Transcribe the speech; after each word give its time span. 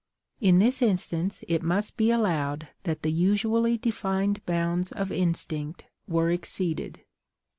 In 0.39 0.57
this 0.57 0.81
instance 0.81 1.43
it 1.47 1.61
must 1.61 1.95
be 1.95 2.09
allowed 2.09 2.69
that 2.85 3.03
the 3.03 3.11
usually 3.11 3.77
defined 3.77 4.43
bounds 4.47 4.91
of 4.91 5.11
instinct 5.11 5.85
were 6.07 6.31
exceeded. 6.31 7.01